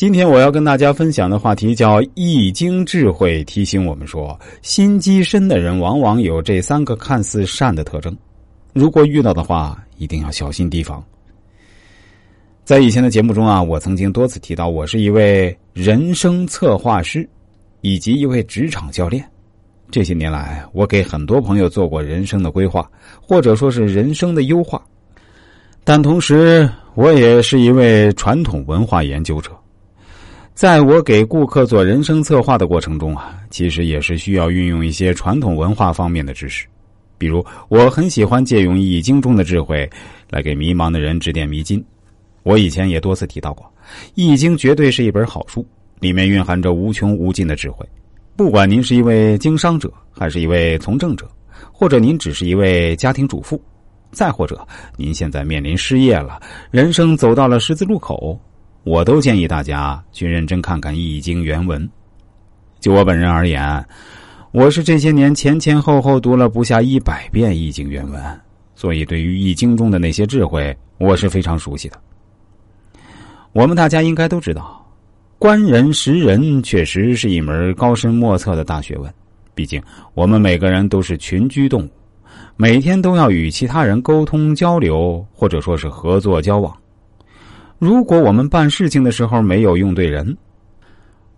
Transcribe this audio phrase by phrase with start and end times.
[0.00, 8.16] 今天我要跟大家分享的话题叫《易经智慧》，提醒我们说，心机深的人往往有这三个看似善的特征，
[8.72, 11.04] 如果遇到的话，一定要小心提防。
[12.64, 17.28] 在以前的节目中啊，我曾经多次提到，我是一位人生策划师，
[17.82, 19.22] 以及一位职场教练。
[19.90, 22.90] 这些年来，我给很多朋友做过人生的规划，
[23.20, 24.82] 或者说是人生的优化，
[25.84, 29.50] 但同时，我也是一位传统文化研究者。
[30.60, 36.66] 在我给顾客做人生策划的过程中啊，其实也是需要运用一些传统文化方面的知识，
[37.16, 39.88] 比如我很喜欢借用《易经》中的智慧
[40.28, 41.82] 来给迷茫的人指点迷津。
[42.42, 43.64] 我以前也多次提到过，
[44.14, 45.66] 《易经》绝对是一本好书，
[45.98, 47.88] 里面蕴含着无穷无尽的智慧。
[48.36, 51.26] 不管您是一位经商者，还是一位从政者，
[51.72, 53.58] 或者您只是一位家庭主妇，
[54.12, 54.60] 再或者
[54.98, 56.38] 您现在面临失业了，
[56.70, 58.38] 人生走到了十字路口。
[58.82, 61.88] 我都建议大家去认真看看《易经》原文。
[62.78, 63.86] 就我本人而言，
[64.52, 68.40] 我是这些年前前后后读了不下一百遍《易经》原文，
[68.74, 72.00] 所以对于《易经》中的那些智慧，我是非常熟悉的。
[73.52, 74.82] 我们大家应该都知道，
[75.38, 79.12] 观人识人确实是一门高深莫测的大学问。
[79.54, 79.82] 毕竟，
[80.14, 81.90] 我们每个人都是群居动物，
[82.56, 86.74] 每天都要与其他人沟通交流，或者说是合作交往。
[87.80, 90.36] 如果我们办事情的时候没有用对人，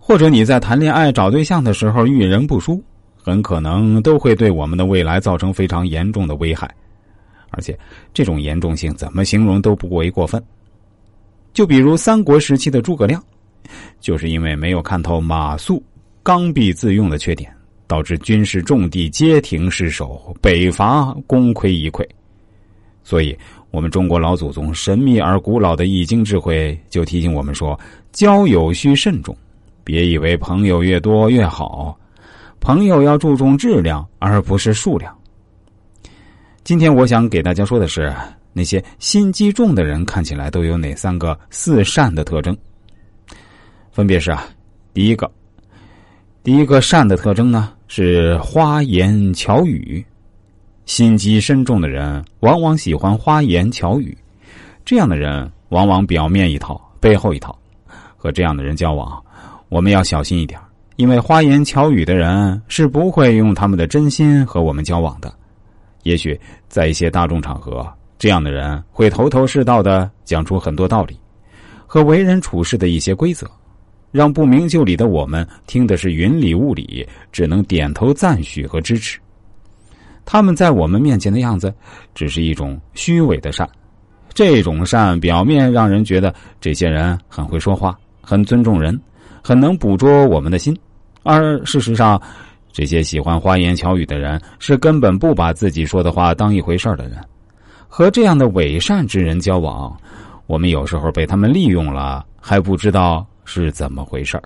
[0.00, 2.82] 或者你在谈恋爱找对象的时候遇人不淑，
[3.16, 6.68] 很可能都会对我们的未来造成非常严重的危害，
[7.50, 7.78] 而且
[8.12, 10.42] 这种严重性怎么形容都不为过分。
[11.52, 13.22] 就比如三国时期的诸葛亮，
[14.00, 15.80] 就是因为没有看透马谡
[16.24, 17.48] 刚愎自用的缺点，
[17.86, 22.04] 导致军事重地皆停失守，北伐功亏一篑。
[23.04, 23.38] 所以，
[23.74, 27.76] 我们中国老祖宗神秘而古老的易经智慧就提醒我们说：
[28.12, 29.36] 交友需慎重，
[29.82, 31.98] 别以为朋友越多越好，
[32.60, 35.12] 朋友要注重质量而不是数量。
[36.62, 38.14] 今天我想给大家说的是，
[38.52, 42.56] 那些心机重的人看起来都有哪三个四善的特征？
[43.90, 44.46] 分别是啊，
[44.92, 45.28] 第一个，
[46.44, 50.06] 第一个善的特征呢是花言巧语。
[50.86, 54.16] 心机深重的人往往喜欢花言巧语，
[54.84, 57.56] 这样的人往往表面一套，背后一套。
[58.16, 59.22] 和这样的人交往，
[59.68, 60.58] 我们要小心一点，
[60.96, 65.30] 因为花言巧语的人是不会用他们的真心和我们交往的。
[66.04, 67.86] 也许在一些大众场合，
[68.18, 71.18] 这样的人会头头是道的讲出很多道理
[71.86, 73.46] 和为人处事的一些规则，
[74.10, 79.18] 让不明就里的我们听的是云里雾里，只能点头赞许和支持。
[80.24, 81.72] 他们在我们面前的样子，
[82.14, 83.68] 只是一种虚伪的善。
[84.32, 89.00] 这种善表面让人觉得这些人很会说话，很尊重人，
[89.42, 90.76] 很能捕捉我们的心。
[91.22, 92.20] 而事实上，
[92.72, 97.18] 这些喜欢花言巧语的人是根本不把自己说的话当一回事的人。
[97.86, 99.96] 和这样的伪善之人交往，
[100.46, 104.42] 我们有时候被他们利用了，还不知道是怎么回事儿。